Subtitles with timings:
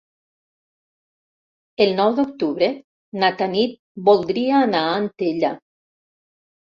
[1.85, 2.71] El nou d'octubre
[3.25, 5.57] na Tanit voldria anar a Antella.